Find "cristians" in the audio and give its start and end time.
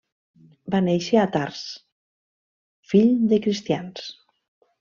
3.45-4.09